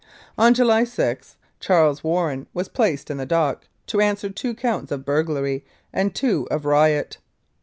On 0.35 0.55
July 0.55 0.83
6 0.83 1.35
Charles 1.59 2.03
Warren 2.03 2.47
was 2.55 2.67
placed 2.69 3.11
in 3.11 3.17
the 3.17 3.25
dock 3.27 3.67
to 3.85 4.01
answer 4.01 4.31
two 4.31 4.55
counts 4.55 4.91
of 4.91 5.05
burglary 5.05 5.63
and 5.93 6.15
two 6.15 6.47
of 6.49 6.65
riot. 6.65 7.19